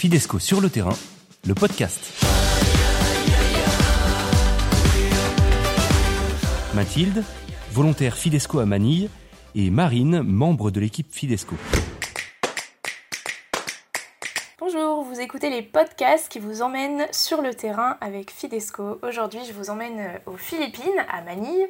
[0.00, 0.96] Fidesco sur le terrain,
[1.46, 2.00] le podcast.
[6.74, 7.22] Mathilde,
[7.72, 9.10] volontaire Fidesco à Manille,
[9.54, 11.54] et Marine, membre de l'équipe Fidesco.
[14.58, 18.98] Bonjour, vous écoutez les podcasts qui vous emmènent sur le terrain avec Fidesco.
[19.02, 21.66] Aujourd'hui, je vous emmène aux Philippines, à Manille,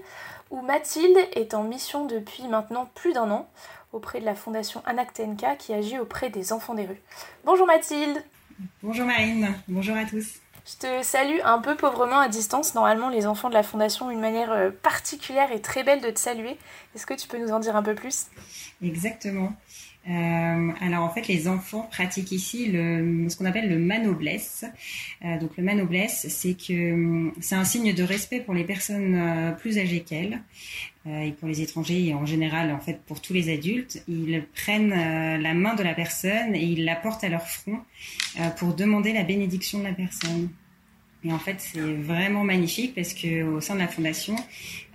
[0.50, 3.48] où Mathilde est en mission depuis maintenant plus d'un an
[3.92, 7.00] auprès de la fondation Anactenka qui agit auprès des enfants des rues.
[7.44, 8.22] Bonjour Mathilde
[8.82, 10.40] Bonjour Marine, bonjour à tous.
[10.66, 12.74] Je te salue un peu pauvrement à distance.
[12.74, 16.10] Normalement, les enfants de la Fondation ont une manière euh, particulière et très belle de
[16.10, 16.58] te saluer.
[16.94, 18.26] Est-ce que tu peux nous en dire un peu plus?
[18.82, 19.52] Exactement.
[20.08, 24.64] Euh, alors en fait, les enfants pratiquent ici ce qu'on appelle le manoblesse.
[25.24, 29.52] Euh, donc le manoblesse, c'est que c'est un signe de respect pour les personnes euh,
[29.52, 30.40] plus âgées qu'elles
[31.06, 34.02] euh, et pour les étrangers et en général en fait pour tous les adultes.
[34.08, 37.80] Ils prennent euh, la main de la personne et ils la portent à leur front
[38.58, 40.48] pour demander la bénédiction de la personne.
[41.24, 44.36] Et en fait, c'est vraiment magnifique parce que au sein de la fondation,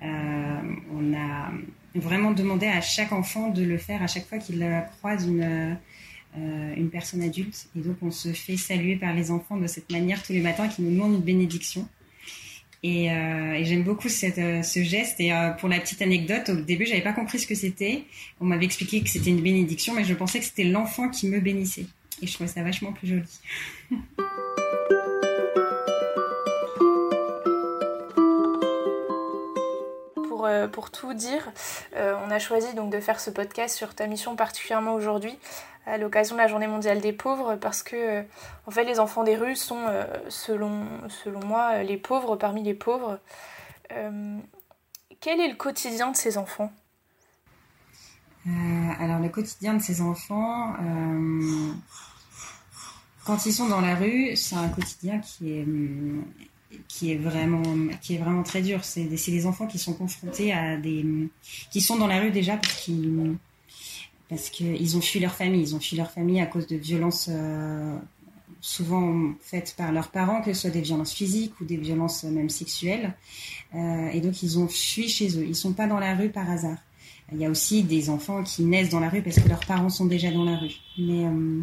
[0.02, 1.52] on a
[1.96, 4.66] vraiment demander à chaque enfant de le faire à chaque fois qu'il
[5.00, 5.78] croise une,
[6.38, 7.68] euh, une personne adulte.
[7.76, 10.68] Et donc, on se fait saluer par les enfants de cette manière tous les matins
[10.68, 11.88] qui nous demandent une bénédiction.
[12.88, 15.20] Et, euh, j'aime beaucoup cette, euh, ce geste.
[15.20, 18.04] Et euh, pour la petite anecdote, au début, j'avais pas compris ce que c'était.
[18.40, 21.40] On m'avait expliqué que c'était une bénédiction, mais je pensais que c'était l'enfant qui me
[21.40, 21.88] bénissait.
[22.22, 23.40] Et je trouvais ça vachement plus joli.
[30.46, 31.52] Euh, pour tout dire,
[31.96, 35.38] euh, on a choisi donc de faire ce podcast sur ta mission particulièrement aujourd'hui,
[35.86, 38.24] à l'occasion de la Journée mondiale des pauvres, parce que euh,
[38.66, 39.86] en fait les enfants des rues sont,
[40.30, 43.20] selon, selon moi, les pauvres parmi les pauvres.
[43.90, 46.72] quel est le quotidien de ces enfants?
[49.00, 50.76] Alors le quotidien de ces enfants,
[53.26, 55.66] quand ils sont dans la rue, c'est un quotidien qui est
[56.88, 57.64] qui est vraiment
[58.02, 58.84] qui est vraiment très dur.
[58.84, 61.06] C'est des, des enfants qui sont confrontés à des
[61.72, 63.36] qui sont dans la rue déjà parce qu'ils
[64.30, 65.62] parce qu'ils ont fui leur famille.
[65.62, 67.98] Ils ont fui leur famille à cause de violences euh,
[68.62, 72.50] souvent faites par leurs parents, que ce soit des violences physiques ou des violences même
[72.50, 73.14] sexuelles.
[73.76, 75.46] Euh, et donc ils ont fui chez eux.
[75.46, 76.78] Ils sont pas dans la rue par hasard.
[77.32, 79.90] Il y a aussi des enfants qui naissent dans la rue parce que leurs parents
[79.90, 80.76] sont déjà dans la rue.
[80.98, 81.62] Mais euh,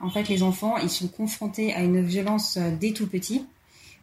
[0.00, 3.44] en fait, les enfants, ils sont confrontés à une violence dès tout petit.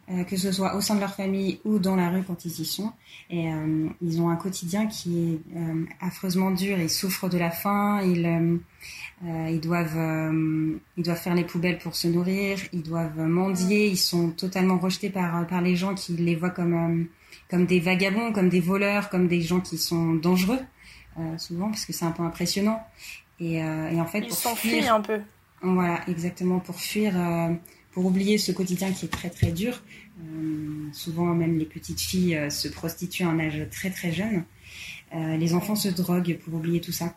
[0.08, 2.60] Euh, que ce soit au sein de leur famille ou dans la rue quand ils
[2.60, 2.92] y sont.
[3.28, 6.78] Et euh, ils ont un quotidien qui est euh, affreusement dur.
[6.78, 8.00] Ils souffrent de la faim.
[8.04, 8.60] Ils,
[9.24, 10.32] ils doivent,
[10.96, 12.56] ils doivent faire les poubelles pour se nourrir.
[12.72, 13.88] Ils doivent mendier.
[13.88, 17.08] Ils sont totalement rejetés par par les gens qui les voient comme
[17.50, 20.60] comme des vagabonds, comme des voleurs, comme des gens qui sont dangereux
[21.38, 22.80] souvent parce que c'est un peu impressionnant.
[23.40, 25.20] Et, et en fait, ils s'enfuient un peu.
[25.62, 27.14] Voilà, exactement pour fuir
[27.96, 29.82] pour oublier ce quotidien qui est très très dur.
[30.20, 34.44] Euh, souvent même les petites filles euh, se prostituent à un âge très très jeune.
[35.14, 37.16] Euh, les enfants se droguent pour oublier tout ça.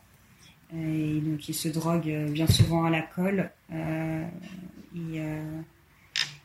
[0.73, 3.51] Et donc ils se droguent bien souvent à la colle.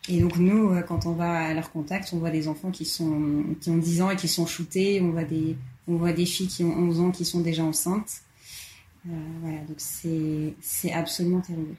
[0.09, 3.44] Et, donc nous, quand on va à leur contact, on voit des enfants qui, sont,
[3.61, 5.00] qui ont 10 ans et qui sont shootés.
[5.00, 5.56] On voit des,
[5.87, 8.23] on voit des filles qui ont 11 ans qui sont déjà enceintes.
[9.05, 11.77] voilà, donc c'est absolument terrible.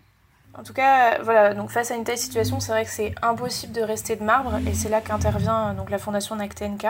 [0.57, 3.73] En tout cas, voilà, donc face à une telle situation, c'est vrai que c'est impossible
[3.73, 6.87] de rester de marbre et c'est là qu'intervient donc la fondation NACTNK.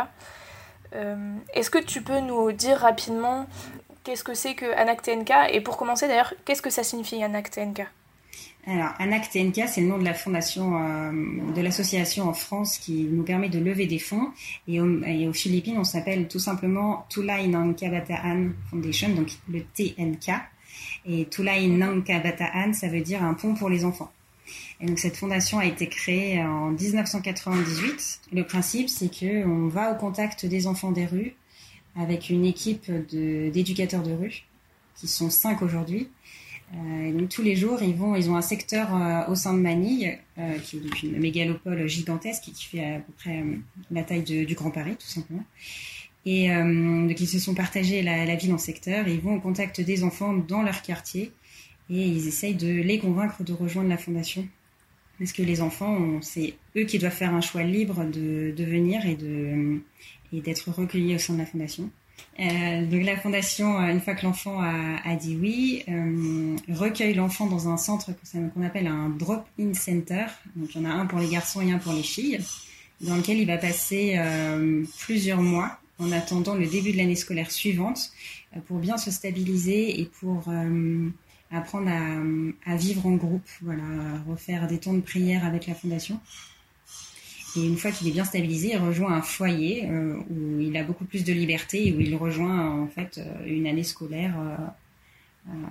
[0.94, 3.48] Euh, Est-ce que tu peux nous dire rapidement
[4.04, 7.88] qu'est-ce que c'est que ANACTNK et pour commencer d'ailleurs, qu'est-ce que ça signifie ANACTNK?
[8.68, 11.12] Alors, ANAC-TNK, c'est le nom de la fondation, euh,
[11.56, 14.32] de l'association en France qui nous permet de lever des fonds.
[14.68, 20.32] Et, aux Philippines, on s'appelle tout simplement Tulay Kabataan Foundation, donc le TNK.
[21.08, 24.12] Et Tulay Nangka Bataan, ça veut dire un pont pour les enfants.
[24.80, 28.22] Et donc cette fondation a été créée en 1998.
[28.34, 31.36] Le principe, c'est que on va au contact des enfants des rues
[31.96, 34.44] avec une équipe d'éducateurs de, rue,
[34.96, 36.10] qui sont cinq aujourd'hui.
[36.74, 39.60] Euh, donc tous les jours, ils vont, ils ont un secteur euh, au sein de
[39.60, 43.56] Manille, euh, qui est une mégalopole gigantesque qui fait à peu près euh,
[43.92, 45.44] la taille du Grand Paris, tout simplement.
[46.26, 49.36] Et euh, donc ils se sont partagés la, la, ville en secteurs et ils vont
[49.36, 51.32] au contact des enfants dans leur quartier
[51.90, 54.48] et ils essayent de les convaincre de rejoindre la fondation.
[55.20, 59.16] Parce que les enfants, c'est eux qui doivent faire un choix libre de, venir et
[60.42, 61.90] d'être recueillis au sein de la fondation.
[62.40, 65.86] Euh, donc la fondation, euh, une fois que l'enfant a, a, dit oui,
[66.70, 68.12] recueille l'enfant dans un centre
[68.54, 70.26] qu'on appelle un drop-in center.
[70.56, 72.40] Donc il y en a un pour les garçons et un pour les filles,
[73.00, 74.20] dans lequel il va passer
[75.00, 78.12] plusieurs mois en attendant le début de l'année scolaire suivante
[78.56, 81.10] euh, pour bien se stabiliser et pour, euh,
[81.52, 81.90] apprendre
[82.66, 83.84] à, vivre en groupe, voilà,
[84.28, 86.20] refaire des temps de prière avec la fondation.
[87.56, 90.84] Et une fois qu'il est bien stabilisé, il rejoint un foyer euh, où il a
[90.84, 94.36] beaucoup plus de liberté et où il rejoint en fait une année scolaire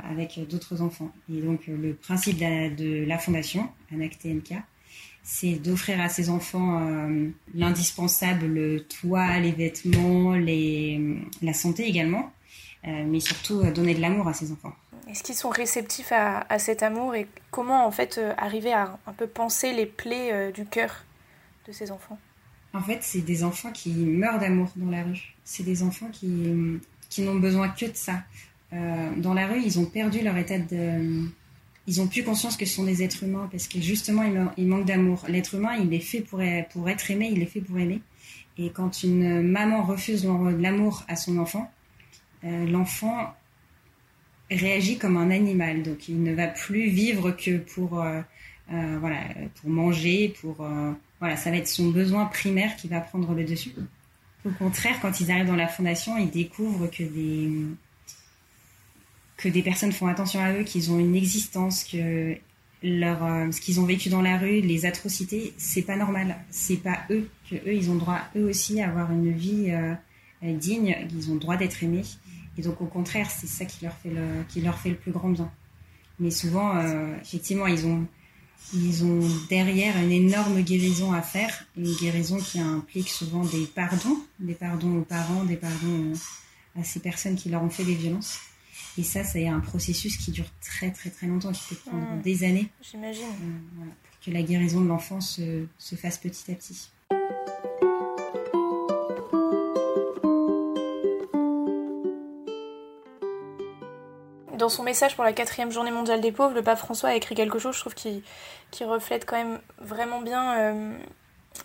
[0.09, 1.13] avec d'autres enfants.
[1.31, 4.55] Et donc le principe de la, fondation, ANAC TNK,
[5.25, 7.09] c'est d'offrir à ses enfants
[7.55, 12.31] l'indispensable, le toit, les vêtements, les, la santé également,
[12.85, 14.75] mais surtout donner de l'amour à ses enfants.
[15.09, 19.27] Est-ce qu'ils sont réceptifs à, cet amour et comment en fait arriver à un peu
[19.27, 21.05] penser les plaies du cœur
[21.67, 22.19] de ces enfants?
[22.75, 25.35] En fait, c'est des enfants qui meurent d'amour dans la rue.
[25.45, 28.25] C'est des enfants qui, qui n'ont besoin que de ça.
[28.73, 31.29] Euh, dans la rue, ils ont perdu leur état de...
[31.87, 34.23] Ils ont plus conscience que ce sont des êtres humains parce que justement,
[34.57, 35.25] ils, manquent d'amour.
[35.29, 38.01] L'être humain, il est fait pour, être aimé, il est fait pour aimer.
[38.57, 40.27] Et quand une maman refuse
[40.59, 41.71] l'amour à son enfant,
[42.45, 43.35] euh, l'enfant
[44.51, 45.83] réagit comme un animal.
[45.83, 48.23] Donc, il ne va plus vivre que pour, euh,
[48.69, 49.21] voilà,
[49.61, 50.67] pour manger, pour
[51.21, 53.73] voilà, ça va être son besoin primaire qui va prendre le dessus.
[54.45, 57.51] Au contraire, quand ils arrivent dans la fondation, ils découvrent que des,
[59.37, 62.37] que des personnes font attention à eux, qu'ils ont une existence, que
[62.83, 66.37] leur, euh, ce qu'ils ont vécu dans la rue, les atrocités, c'est pas normal.
[66.51, 69.95] C'est pas eux, que eux, ils ont droit eux aussi à avoir une vie euh,
[70.43, 72.05] digne, ils ont droit d'être aimés.
[72.59, 75.13] Et donc, au contraire, c'est ça qui leur fait le, qui leur fait le plus
[75.13, 75.51] grand bien.
[76.21, 78.07] Mais souvent, euh, effectivement, ils ont,
[78.73, 84.19] ils ont derrière une énorme guérison à faire, une guérison qui implique souvent des pardons,
[84.39, 86.13] des pardons aux parents, des pardons
[86.79, 88.39] à ces personnes qui leur ont fait des violences.
[88.97, 92.23] Et ça, c'est un processus qui dure très très très longtemps, qui peut prendre mmh.
[92.23, 92.69] des années.
[92.83, 93.25] J'imagine.
[93.25, 96.91] Euh, pour que la guérison de l'enfant se, se fasse petit à petit.
[104.65, 107.35] dans son message pour la quatrième journée mondiale des pauvres, le pape François a écrit
[107.35, 108.23] quelque chose, je trouve, qui,
[108.71, 110.99] qui reflète quand même vraiment bien euh,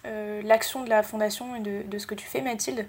[0.05, 2.85] euh, l'action de la Fondation et de, ce que tu fais, Mathilde.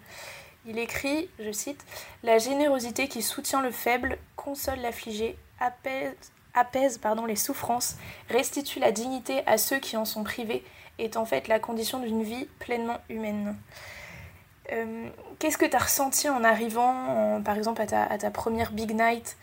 [0.70, 1.84] Il écrit, je cite,
[2.22, 7.96] La générosité qui soutient le faible, console l'affligé, apaise, pardon, les souffrances,
[8.28, 10.64] restitue la dignité à ceux qui en sont privés,
[11.00, 13.56] est en fait la condition d'une vie pleinement humaine.
[14.70, 15.08] Euh,
[15.40, 19.36] qu'est-ce que tu as ressenti en arrivant, par exemple, à ta, première Big Night?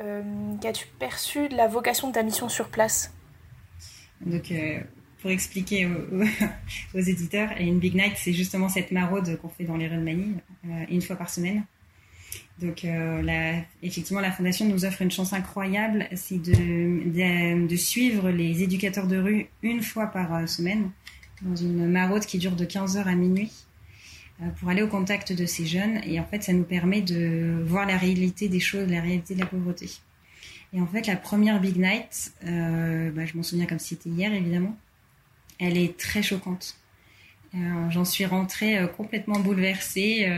[0.00, 0.22] Euh,
[0.60, 3.12] qu'as-tu perçu de la vocation de ta mission sur place?
[4.26, 4.80] Euh,
[5.22, 5.88] pour expliquer
[6.94, 10.02] aux, éditeurs, une Big Night, c'est justement cette maraude qu'on fait dans les rues de
[10.02, 10.34] Manille,
[10.66, 11.64] euh, une fois par semaine.
[12.60, 12.86] Donc,
[13.82, 19.46] effectivement, la Fondation nous offre une chance incroyable, c'est de, suivre les éducateurs de rue
[19.62, 20.90] une fois par semaine,
[21.40, 23.50] dans une maraude qui dure de 15h à minuit.
[24.42, 26.00] Euh, pour aller au contact de ces jeunes.
[26.04, 29.40] Et en fait, ça nous permet de voir la réalité des choses, la réalité de
[29.40, 29.90] la pauvreté.
[30.72, 34.08] Et en fait, la première Big Night, euh, bah, je m'en souviens comme si c'était
[34.08, 34.76] hier, évidemment,
[35.62, 36.76] elle est très choquante.
[37.54, 40.30] Euh, j'en suis rentrée complètement bouleversée.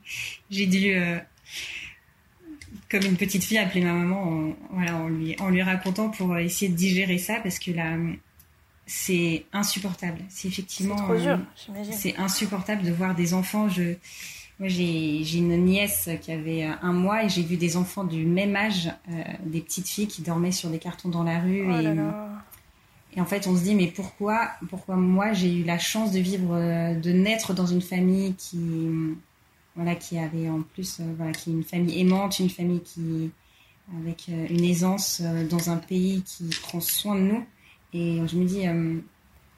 [0.50, 0.94] J'ai dû,
[2.90, 6.36] comme une petite fille, appeler ma maman en, voilà, en, lui, en lui racontant pour
[6.38, 7.96] essayer de digérer ça, parce que la,
[8.90, 10.18] c'est insupportable.
[10.28, 10.96] C'est effectivement.
[11.10, 11.36] Euh,
[11.92, 13.68] c'est insupportable de voir des enfants.
[13.68, 13.94] Je,
[14.58, 18.56] moi, j'ai une nièce qui avait un mois et j'ai vu des enfants du même
[18.56, 21.70] âge, euh, des petites filles qui dormaient sur des cartons dans la rue.
[21.70, 21.94] Oh et,
[23.16, 26.20] et, en fait, on se dit, mais pourquoi, pourquoi moi, j'ai eu la chance de
[26.20, 28.58] vivre, euh, de naître dans une famille qui,
[29.74, 33.30] voilà, qui avait en plus, voilà, qui est une famille aimante, une famille qui,
[34.00, 37.44] avec une aisance dans un pays qui prend soin de nous.
[37.92, 38.98] Et je me dis, euh,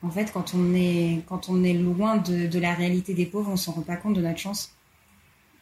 [0.02, 3.50] en fait, quand on est, quand on est loin de, de la réalité des pauvres,
[3.50, 4.74] on s'en rend pas compte de notre chance.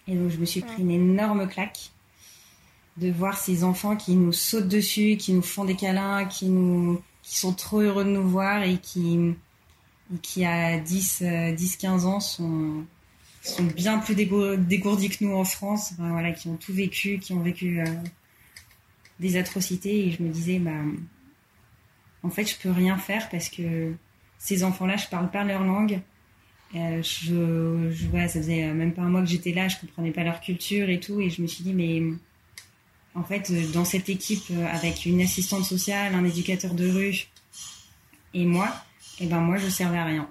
[0.07, 1.91] Et donc, je me suis pris une énorme claque
[2.97, 7.01] de voir ces enfants qui nous sautent dessus, qui nous font des câlins, qui, nous,
[7.31, 9.37] qui sont trop heureux de nous voir et qui,
[10.21, 11.23] qui à 10,
[11.57, 12.85] 10 15 ans, sont,
[13.41, 17.39] sont bien plus dégourdis que nous en France, voilà, qui ont tout vécu, qui ont
[17.39, 17.85] vécu euh,
[19.21, 20.09] des atrocités.
[20.09, 20.73] Et je me disais, bah,
[22.25, 23.95] en fait, je peux rien faire parce que
[24.41, 26.01] ces enfants-là, je parle pas leur langue.
[26.75, 30.25] Euh, je, je ça faisait même pas un mois que j'étais là, je comprenais pas
[30.25, 32.03] leur culture et tout, et je me suis dit, mais
[33.15, 37.27] en fait, dans cette équipe, euh, avec une assistante sociale, un éducateur de rue
[38.35, 38.69] et moi,
[39.19, 40.29] et eh ben moi, je servais à rien.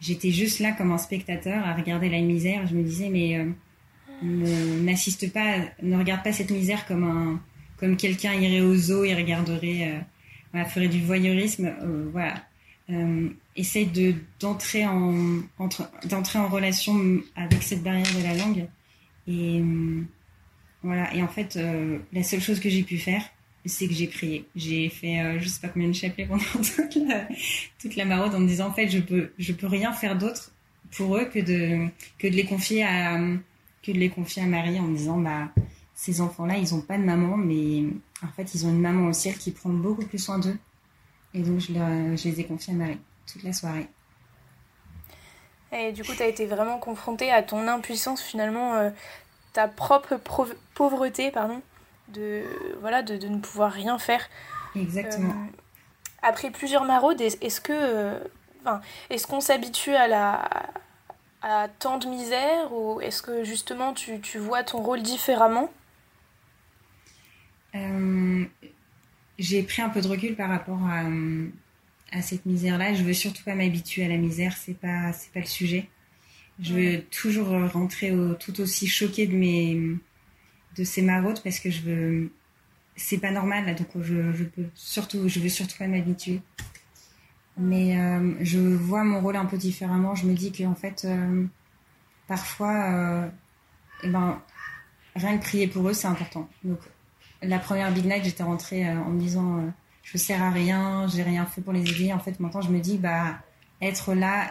[0.00, 2.66] J'étais juste là comme un spectateur à regarder la misère.
[2.66, 7.40] Je me disais, mais euh, n'assiste pas, ne regarde pas cette misère comme un,
[7.76, 9.94] comme quelqu'un irait au zoo et regarderait.
[9.94, 10.00] Euh,
[10.64, 12.34] ferait du voyeurisme, euh, voilà.
[12.88, 16.94] Euh, essaye de d'entrer en entre d'entrer en relation
[17.34, 18.68] avec cette barrière de la langue
[19.26, 20.02] et euh,
[20.86, 21.58] voilà et en fait
[22.12, 23.22] la seule chose que j'ai pu faire
[23.68, 24.46] c'est que j'ai prié.
[24.54, 27.28] J'ai fait euh, je sais pas combien de chapelets pendant toute la,
[27.80, 30.52] toute la maraude en me disant en fait je peux je peux rien faire d'autre
[30.92, 31.88] pour eux que de
[32.18, 33.18] que de les confier à
[33.82, 35.50] que de les confier à Marie en me disant bah
[35.94, 37.84] ces enfants-là ils ont pas de maman mais
[38.22, 40.56] en fait ils ont une maman au ciel qui prend beaucoup plus soin d'eux
[41.34, 42.98] et donc je, je les ai confiés à Marie
[43.30, 43.88] toute la soirée.
[45.72, 48.90] Et du coup, tu as été vraiment confrontée à ton impuissance, finalement, euh,
[49.56, 50.20] ta propre
[50.74, 51.62] pauvreté, pardon,
[52.08, 52.44] de,
[52.82, 54.28] voilà, de, de, ne pouvoir rien faire.
[54.74, 55.30] Exactement.
[55.30, 55.56] Euh,
[56.20, 58.18] après plusieurs maraudes, est-ce que, euh,
[59.08, 60.48] est-ce qu'on s'habitue à la
[61.40, 65.70] à tant de misère ou est-ce que justement tu, tu, vois ton rôle différemment?
[69.38, 71.04] J'ai pris un peu de recul par rapport à,
[72.12, 72.94] à cette misère-là.
[72.94, 75.88] Je veux surtout pas m'habituer à la misère, c'est pas c'est pas le sujet.
[76.60, 79.96] Je veux toujours rentrer au, tout aussi choquée de mes
[80.76, 82.32] de ces maraudes parce que je veux
[82.96, 86.40] c'est pas normal donc je, je peux surtout je veux surtout pas m'habituer.
[87.58, 90.14] Mais euh, je vois mon rôle un peu différemment.
[90.14, 91.44] Je me dis qu'en fait euh,
[92.26, 93.28] parfois euh,
[94.02, 94.40] eh ben
[95.14, 96.48] rien que prier pour eux c'est important.
[96.64, 96.78] Donc
[97.42, 99.72] la première Big Night j'étais rentrée en me disant
[100.06, 102.12] je sers à rien, j'ai rien fait pour les aider.
[102.12, 103.40] En fait, maintenant, je me dis, bah,
[103.82, 104.48] être là, euh,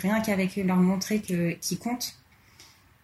[0.00, 2.16] rien qu'avec eux, leur montrer que qu'ils comptent,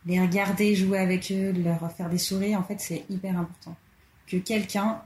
[0.06, 3.76] les regarder jouer avec eux, leur faire des souris, en fait, c'est hyper important.
[4.26, 5.02] Que quelqu'un,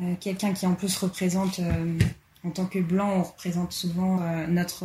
[0.00, 1.98] euh, quelqu'un qui en plus représente, euh,
[2.44, 4.84] en tant que blanc, on représente souvent notre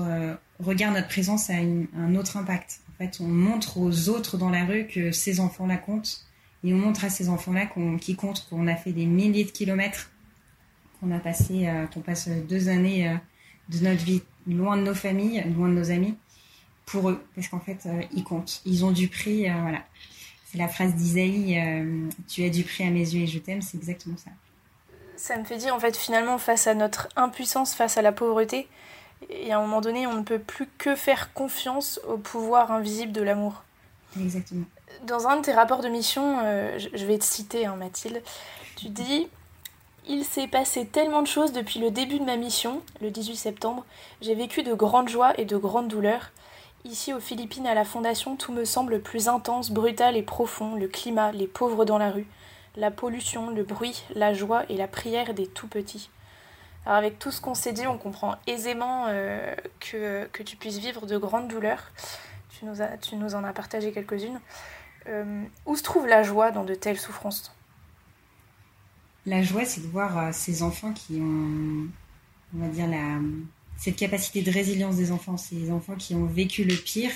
[0.60, 2.80] regard, notre présence a un autre impact.
[2.90, 6.26] En fait, on montre aux autres dans la rue que ces enfants-là comptent.
[6.64, 9.52] Et on montre à ces enfants-là qu'on, qui comptent, qu'on a fait des milliers de
[9.52, 10.10] kilomètres
[11.00, 13.16] qu'on a passé, euh, qu'on passe deux années euh,
[13.70, 16.16] de notre vie loin de nos familles, loin de nos amis,
[16.86, 18.62] pour eux, parce qu'en fait, euh, ils comptent.
[18.66, 19.80] Ils ont du prix, voilà.
[20.46, 21.62] C'est la phrase d'Isaïe,
[22.28, 24.32] tu as du prix à mes yeux et je t'aime, c'est exactement ça.
[25.16, 28.68] Ça me fait dire, en fait, finalement, face à notre impuissance, face à la pauvreté,
[29.30, 33.12] et à un moment donné, on ne peut plus que faire confiance au pouvoir invisible
[33.12, 33.64] de l'amour.
[34.20, 34.66] Exactement.
[35.06, 36.40] Dans un de tes rapports de mission,
[36.80, 38.24] je vais te citer, hein, Mathilde,
[38.76, 39.28] tu dis
[40.10, 43.86] il s'est passé tellement de choses depuis le début de ma mission, le 18 septembre.
[44.22, 46.32] J'ai vécu de grandes joies et de grandes douleurs.
[46.84, 50.74] Ici aux Philippines, à la Fondation, tout me semble plus intense, brutal et profond.
[50.74, 52.26] Le climat, les pauvres dans la rue,
[52.76, 56.10] la pollution, le bruit, la joie et la prière des tout petits.
[56.88, 61.06] Alors avec tout ce qu'on s'est dit, on comprend aisément euh, que, tu puisses vivre
[61.06, 61.92] de grandes douleurs.
[62.50, 64.40] Tu nous, as, tu nous en as partagé quelques-unes.
[65.08, 67.54] Euh, où se trouve la joie dans de telles souffrances?
[69.26, 71.88] La joie, c'est de voir euh, ces enfants qui ont,
[72.56, 73.20] on va dire, la,
[73.78, 77.12] cette capacité de résilience des enfants, ces enfants qui ont vécu le pire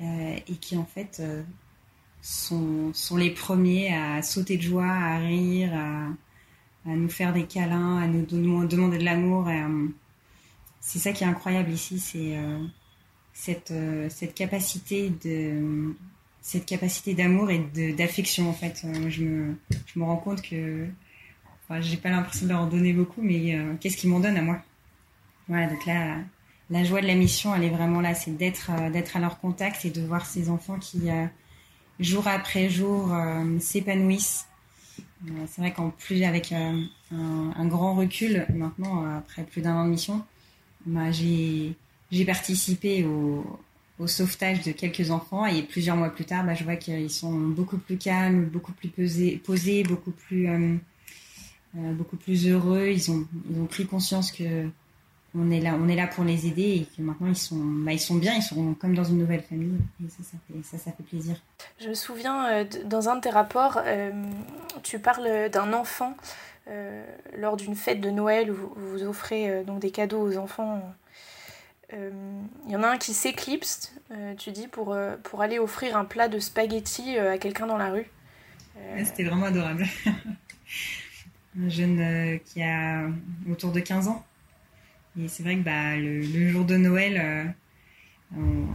[0.00, 1.42] euh, et qui, en fait, euh,
[2.22, 6.08] sont, sont, les premiers à sauter de joie, à rire, à,
[6.88, 9.48] nous faire des câlins, à nous demander de l'amour.
[10.80, 12.38] c'est ça qui est incroyable ici, c'est
[13.32, 13.72] cette,
[14.08, 15.92] cette capacité de
[16.46, 17.58] cette capacité d'amour et
[17.92, 18.86] d'affection en fait.
[19.08, 20.86] je, me, je me rends compte que
[21.80, 24.62] j'ai pas l'impression de leur donner beaucoup, mais euh, qu'est-ce qu'ils m'en donnent à moi?
[25.48, 26.18] Voilà, donc là,
[26.70, 29.84] la joie de la mission, elle est vraiment là, c'est d'être euh, à leur contact
[29.84, 31.26] et de voir ces enfants qui, euh,
[31.98, 33.12] jour après jour,
[33.58, 34.46] s'épanouissent.
[35.48, 36.86] c'est vrai qu'en plus, avec un,
[37.66, 40.24] grand recul, maintenant, après plus d'un an de mission,
[40.84, 43.58] bah, j'ai participé au,
[43.98, 47.32] au sauvetage de quelques enfants et plusieurs mois plus tard, bah, je vois qu'ils sont
[47.32, 48.88] beaucoup plus calmes, beaucoup plus
[49.38, 52.88] posés, beaucoup plus euh, beaucoup plus heureux.
[52.88, 54.68] Ils ont, ils ont pris conscience que
[55.38, 57.92] on est là, on est là pour les aider et que maintenant ils sont, bah,
[57.92, 61.36] ils sont bien, ils sont comme dans une nouvelle famille et ça, ça fait, plaisir.
[61.78, 64.10] Je me souviens euh, dans un de tes rapports, euh,
[64.82, 66.16] tu parles d'un enfant
[67.38, 70.82] lors d'une fête de Noël où vous, offrez donc des cadeaux aux enfants.
[71.92, 73.94] Il y en a un qui s'éclipse,
[74.38, 78.06] tu dis, pour, pour aller offrir un plat de spaghettis à quelqu'un dans la rue.
[79.04, 79.86] C'était vraiment adorable.
[81.58, 83.08] un jeune euh, qui a
[83.50, 84.24] autour de 15 ans.
[85.20, 87.44] Et c'est vrai que bah, le, jour de Noël, euh,
[88.36, 88.66] on,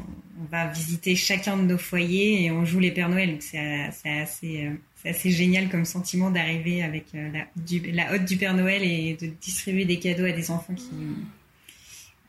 [0.50, 3.38] va visiter chacun de nos foyers et on joue les Pères Noël.
[3.42, 3.60] C'est
[4.04, 4.74] assez, euh,
[5.06, 7.46] assez, génial comme sentiment d'arriver avec la,
[7.94, 10.90] la hotte du Père Noël et de distribuer des cadeaux à des enfants qui,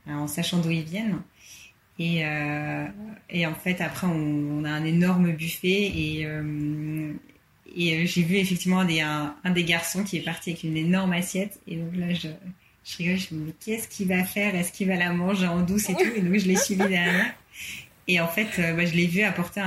[0.08, 1.20] en sachant d'où ils viennent.
[1.98, 2.22] Et,
[3.30, 6.26] et, en fait, après, on, a un énorme buffet et,
[7.76, 11.60] et euh, j'ai vu effectivement un des, garçons qui est parti avec une énorme assiette.
[11.66, 12.28] Et donc là, je,
[12.84, 14.54] je rigole, je me dis, mais qu'est-ce qu'il va faire?
[14.54, 16.10] Est-ce qu'il va la manger en douce et tout?
[16.14, 17.34] Et donc, je l'ai suivi derrière.
[18.08, 19.62] Et en fait, euh, bah, je l'ai vu apporter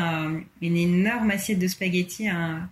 [0.61, 2.67] une énorme assiette de spaghettis à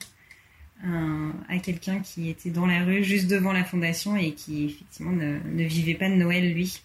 [1.48, 5.64] à quelqu'un qui était dans la rue juste devant la fondation et qui effectivement ne
[5.64, 6.82] vivait pas de Noël lui.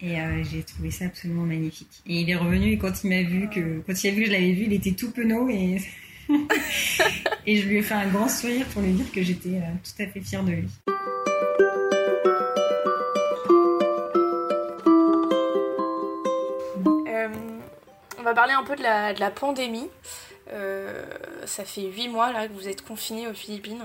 [0.00, 2.02] Et euh, j'ai trouvé ça absolument magnifique.
[2.06, 4.26] Et il est revenu et quand il m'a vu que quand il a vu que
[4.28, 5.78] je l'avais vu, il était tout penaud et
[7.46, 10.02] et je lui ai fait un grand sourire pour lui dire que j'étais euh, tout
[10.02, 10.68] à fait fière de lui.
[17.08, 17.28] Euh,
[18.18, 19.88] on va parler un peu de la, de la pandémie.
[21.44, 23.82] ça fait huit mois là que vous êtes confinés aux Philippines.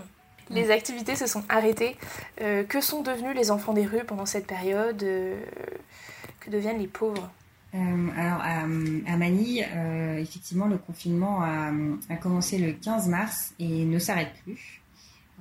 [0.52, 1.96] Les activités se sont arrêtées.
[2.38, 5.04] que sont devenus les enfants des rues pendant cette période?
[6.44, 7.32] Que deviennent les pauvres
[7.76, 8.68] euh, alors à,
[9.18, 14.82] Manille, euh, effectivement, le confinement a, commencé le 15 mars et ne s'arrête plus.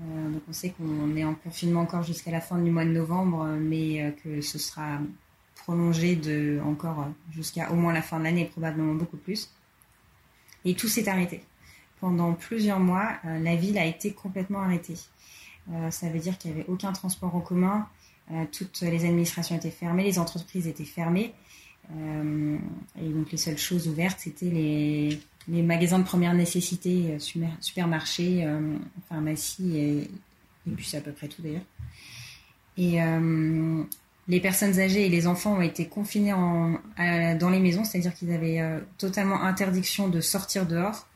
[0.00, 2.90] Euh, donc on sait qu'on est en confinement encore jusqu'à la fin du mois de
[2.90, 4.98] novembre, mais que ce sera
[5.56, 9.50] prolongé de encore jusqu'à au moins la fin de l'année, probablement beaucoup plus.
[10.64, 11.44] Et tout s'est arrêté.
[12.00, 14.96] Pendant plusieurs mois, la ville a été complètement arrêtée.
[15.90, 17.86] ça veut dire qu'il n'y avait aucun transport en commun,
[18.50, 21.34] toutes les administrations étaient fermées, les entreprises étaient fermées.
[21.90, 22.58] Euh,
[23.00, 28.48] et donc les seules choses ouvertes, c'était les, magasins de première nécessité, euh, supermarchés,
[29.08, 30.10] pharmacies, et,
[30.66, 31.62] et puis c'est à peu près tout d'ailleurs.
[32.78, 32.98] Et
[34.28, 38.62] les personnes âgées et les enfants ont été confinés dans les maisons, c'est-à-dire qu'ils avaient
[38.96, 41.06] totalement interdiction de sortir dehors.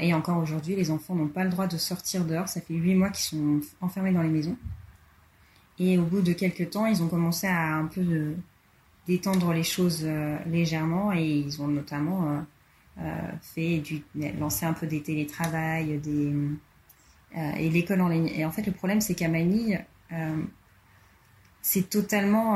[0.00, 2.48] et encore aujourd'hui, les enfants n'ont pas le droit de sortir dehors.
[2.48, 4.56] Ça fait huit mois qu'ils sont enfermés dans les maisons.
[5.78, 8.34] Et au bout de quelques temps, ils ont commencé à un peu de,
[9.06, 12.40] détendre les choses euh, légèrement et ils ont notamment euh,
[13.02, 14.02] euh, fait du,
[14.38, 16.32] lancé un peu des télétravails, des,
[17.58, 18.30] et l'école en ligne.
[18.34, 19.84] Et en fait, le problème, c'est qu'à Manille,
[21.60, 22.52] c'est totalement,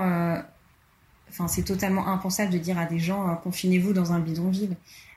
[1.29, 4.77] enfin, c'est totalement impensable de dire à des gens confinez-vous dans un bidonville.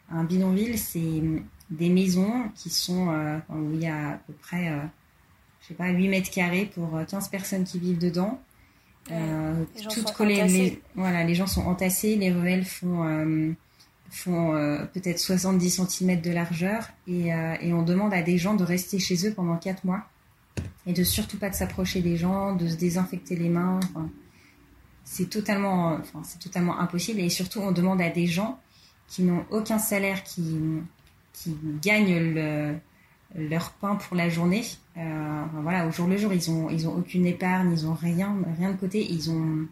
[0.10, 1.22] Un bidonville, c'est
[1.69, 3.07] des maisons qui sont
[3.50, 4.69] où il y a à peu près
[5.63, 8.39] je sais pas, 8 mètres carrés pour 15 euh, personnes qui vivent dedans.
[9.12, 10.43] Euh, toutes collées.
[10.48, 13.52] Les, voilà, les gens sont entassés, les ruelles font, euh,
[14.10, 17.28] font euh, peut-être 70 cm de largeur et,
[17.62, 20.04] et, on demande à des gens de rester chez eux pendant 4 mois
[20.86, 23.80] et de surtout pas de s'approcher des gens, de se désinfecter les mains.
[23.84, 24.10] Enfin,
[25.04, 28.60] c'est totalement, enfin, c'est totalement impossible et surtout on demande à des gens
[29.08, 30.60] qui n'ont aucun salaire, qui,
[31.34, 32.76] qui gagnent le,
[33.36, 34.63] leur pain pour la journée.
[34.97, 38.36] Euh, voilà, au jour le jour, ils ont, ils ont aucune épargne, ils ont rien,
[38.58, 39.67] rien de côté, ils ont,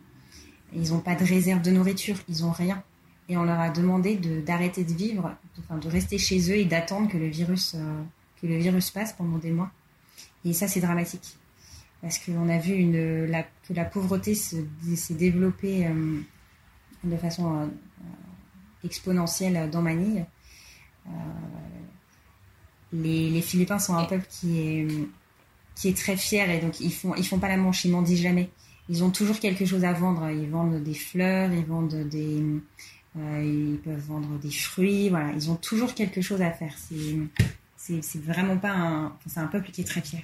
[0.74, 2.84] ils ont pas de réserve de nourriture, ils ont rien.
[3.30, 5.36] Et on leur a demandé d'arrêter de, vivre,
[5.70, 8.04] de, de rester chez eux et d'attendre que le virus, euh,
[8.42, 9.72] que le virus passe pendant des mois.
[10.44, 11.38] Et ça, c'est dramatique.
[12.02, 16.20] Parce qu'on a vu une, la, que la pauvreté s'est développée euh,
[17.04, 17.70] de façon
[18.84, 20.26] exponentielle dans Manille
[22.94, 24.88] les, Philippins sont un peuple qui est,
[25.76, 28.18] qui est très fier et donc ils font, ils font pas la manche, ils mendient
[28.18, 28.50] jamais.
[28.90, 30.30] Ils ont toujours quelque chose à vendre.
[30.30, 32.44] Ils vendent des fleurs, ils vendent des,
[33.18, 35.10] euh, ils peuvent vendre des fruits.
[35.10, 36.74] Voilà, ils ont toujours quelque chose à faire.
[36.78, 40.22] C'est, c'est, vraiment pas un, c'est un peuple qui est très fier.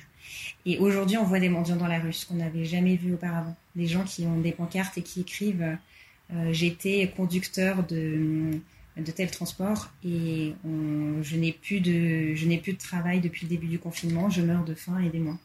[0.65, 3.55] Et aujourd'hui, on voit des mendiants dans la rue, ce qu'on n'avait jamais vu auparavant.
[3.75, 5.77] Des gens qui ont des pancartes et qui écrivent
[6.33, 8.51] euh, J'étais conducteur de
[8.97, 10.53] de tels transports et
[11.21, 14.41] je n'ai plus de je n'ai plus de travail depuis le début du confinement, je
[14.41, 15.37] meurs de faim, aidez-moi.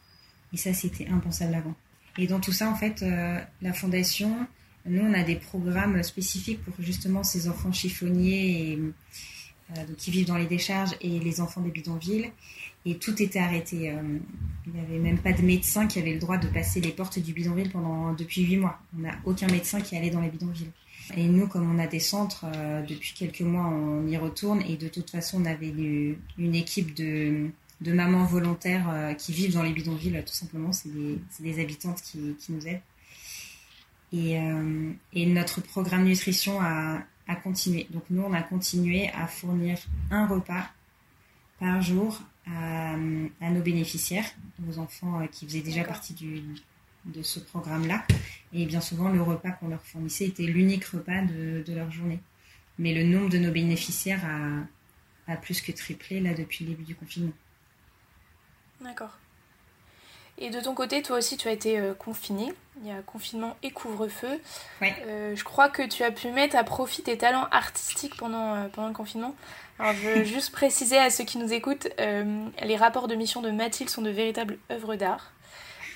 [0.53, 1.75] Et ça c'était impensable avant.
[2.19, 4.47] Et dans tout ça en fait euh, la fondation
[4.85, 8.79] nous on a des programmes spécifiques pour justement ces enfants chiffonniers
[9.71, 12.33] euh, qui vivent dans les décharges et les enfants des bidonvilles
[12.85, 13.91] et tout était arrêté.
[13.91, 14.03] Euh,
[14.67, 17.19] il n'y avait même pas de médecin qui avait le droit de passer les portes
[17.19, 18.79] du bidonville pendant depuis huit mois.
[18.97, 20.71] On n'a aucun médecin qui allait dans les bidonvilles.
[21.17, 24.63] Et nous, comme on a des centres, euh, depuis quelques mois, on y retourne.
[24.63, 29.53] Et de toute façon, on avait une, équipe de, de, mamans volontaires euh, qui vivent
[29.53, 30.73] dans les bidonvilles, tout simplement.
[30.73, 32.81] C'est des, des, habitantes qui, qui, nous aident.
[34.13, 37.87] Et, euh, et, notre programme nutrition a, a continué.
[37.91, 39.79] Donc nous, on a continué à fournir
[40.11, 40.71] un repas
[41.59, 44.27] par jour à, à nos bénéficiaires,
[44.69, 46.43] aux enfants qui faisaient déjà partie du,
[47.05, 48.05] de ce programme-là.
[48.53, 52.21] Et bien souvent, le repas qu'on leur fournissait était l'unique repas de, leur journée.
[52.79, 56.85] Mais le nombre de nos bénéficiaires a, a, plus que triplé là depuis le début
[56.85, 57.33] du confinement.
[58.81, 59.19] D'accord.
[60.39, 62.53] Et de ton côté, toi aussi, tu as été euh, confiné.
[62.81, 64.41] Il y a confinement et couvre-feu.
[64.81, 64.95] Ouais.
[65.07, 68.69] Euh, je crois que tu as pu mettre à profit tes talents artistiques pendant, euh,
[68.69, 69.35] pendant le confinement.
[69.79, 73.51] Alors, je veux juste préciser à ceux qui nous écoutent, les rapports de mission de
[73.51, 75.33] Mathilde sont de véritables œuvres d'art.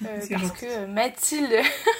[0.04, 1.54] Euh, parce que euh, Mathilde.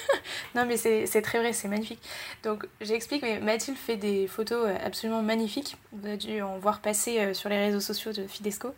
[0.55, 2.01] non, mais c'est très vrai, c'est magnifique.
[2.43, 5.77] Donc, j'explique, mais Mathilde fait des photos euh, absolument magnifiques.
[5.91, 8.73] Vous avez dû en voir passer sur les réseaux sociaux de Fidesco.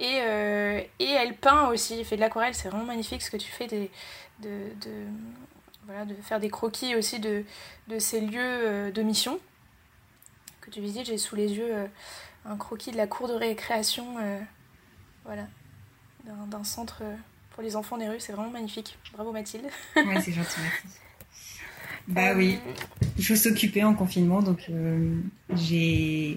[0.00, 0.16] Et,
[0.98, 3.68] et elle peint aussi, elle fait de l'aquarelle, c'est vraiment magnifique ce que tu fais
[3.68, 3.92] des,
[4.40, 4.48] de,
[4.80, 4.90] de,
[5.84, 7.44] voilà, de faire des croquis aussi de,
[7.86, 9.38] de ces lieux de mission
[10.60, 11.06] que tu visites.
[11.06, 11.72] J'ai sous les yeux
[12.44, 14.16] un croquis de la cour de récréation
[15.24, 15.46] voilà,
[16.24, 17.04] d'un centre
[17.54, 18.20] pour les enfants des rues.
[18.20, 18.98] C'est vraiment magnifique.
[19.14, 19.64] Bravo Mathilde.
[19.96, 20.86] ouais, c'est gentil, merci.
[22.06, 22.58] Bah oui,
[23.16, 25.16] il faut s'occuper en confinement, donc euh,
[25.54, 26.36] j'ai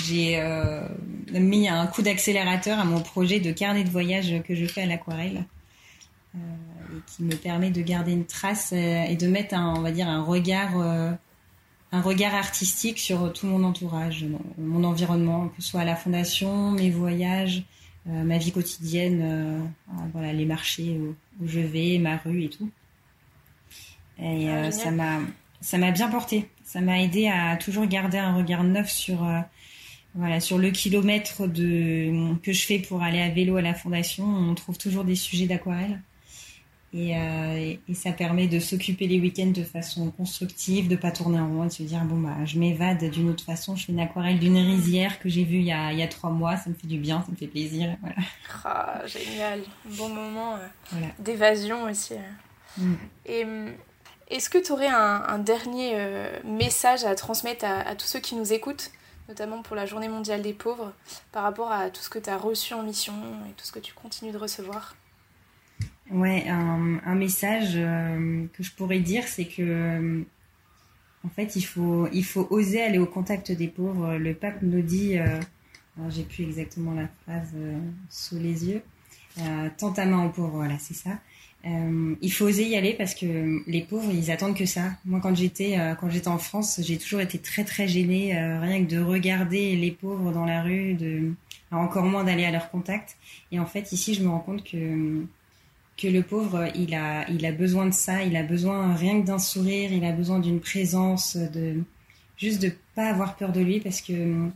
[0.00, 0.86] j'ai euh,
[1.32, 4.86] mis un coup d'accélérateur à mon projet de carnet de voyage que je fais à
[4.86, 5.44] l'aquarelle,
[6.36, 9.90] euh, et qui me permet de garder une trace et de mettre un, on va
[9.90, 14.24] dire un regard un regard artistique sur tout mon entourage,
[14.56, 17.64] mon environnement, que ce soit à la fondation, mes voyages,
[18.06, 19.70] ma vie quotidienne,
[20.12, 22.70] voilà les marchés où, où je vais, ma rue et tout.
[24.18, 25.20] Et ah, euh, ça m'a
[25.60, 26.48] ça m'a bien porté.
[26.64, 29.40] Ça m'a aidé à toujours garder un regard neuf sur euh,
[30.14, 34.24] voilà sur le kilomètre de que je fais pour aller à vélo à la fondation.
[34.24, 36.00] On trouve toujours des sujets d'aquarelle.
[36.94, 41.40] Et, euh, et, ça permet de s'occuper les week-ends de façon constructive, de pas tourner
[41.40, 43.76] en rond et de se dire bon bah je m'évade d'une autre façon.
[43.76, 46.08] Je fais une aquarelle d'une rizière que j'ai vue il y, a, il y a
[46.08, 47.96] trois mois, ça me fait du bien, ça me fait plaisir.
[48.02, 48.16] Voilà.
[48.64, 50.58] Ah, génial, bon moment
[51.18, 52.14] d'évasion aussi.
[52.76, 52.94] Mm.
[53.26, 53.72] Et hum,
[54.32, 58.52] est-ce que tu aurais un, dernier euh, message à transmettre à, tous ceux qui nous
[58.52, 58.90] écoutent,
[59.28, 60.92] notamment pour la Journée mondiale des pauvres,
[61.32, 63.12] par rapport à tout ce que tu as reçu en mission
[63.48, 64.94] et tout ce que tu continues de recevoir?
[66.12, 70.22] Ouais, un, message euh, que je pourrais dire, c'est que euh,
[71.24, 74.16] en fait, il faut, il faut oser aller au contact des pauvres.
[74.16, 77.54] Le pape nous dit, alors j'ai plus exactement la phrase
[78.10, 78.82] sous les yeux,
[79.78, 81.18] tant ta main aux pauvres, voilà, c'est ça.
[81.64, 84.92] Euh, il faut oser y aller parce que les pauvres, ils attendent que ça.
[85.04, 88.60] Moi, quand j'étais euh, quand j'étais en France, j'ai toujours été très très gênée, euh,
[88.60, 91.32] rien que de regarder les pauvres dans la rue, de
[91.70, 93.16] encore moins d'aller à leur contact.
[93.52, 95.24] Et en fait, ici, je me rends compte que
[95.96, 99.26] que le pauvre, il a il a besoin de ça, il a besoin rien que
[99.26, 101.82] d'un sourire, il a besoin d'une présence, de
[102.36, 104.48] juste de pas avoir peur de lui parce que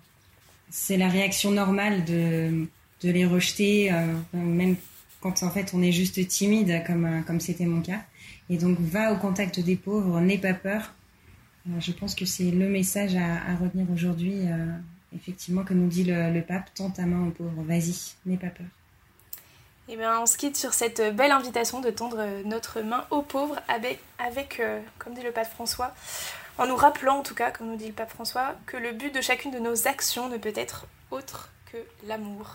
[0.71, 2.67] c'est la réaction normale de
[3.03, 3.93] les rejeter,
[4.33, 4.77] même
[5.21, 8.03] quand en fait on est juste timide, comme euh, comme c'était mon cas.
[8.49, 10.95] Et donc va au contact des pauvres, n'aie pas peur.
[11.69, 14.67] Euh, je pense que c'est le message à, retenir aujourd'hui, euh,
[15.15, 18.67] effectivement, que nous dit le, pape, tends ta main aux pauvres, vas-y, n'aie pas peur.
[19.89, 23.61] Eh bien, on se quitte sur cette belle invitation de tendre notre main aux pauvres
[23.69, 24.61] avec, avec
[24.99, 25.95] comme dit le pape François,
[26.59, 29.15] en nous rappelant en tout cas, comme nous dit le pape François, que le but
[29.15, 32.49] de chacune de nos actions ne peut être autre que l'amour.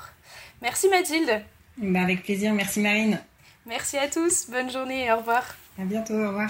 [0.61, 1.41] Merci Mathilde.
[1.77, 3.19] Bah, avec plaisir, merci Marine.
[3.65, 5.43] Merci à tous, bonne journée et au revoir.
[5.79, 6.49] À bientôt, au revoir.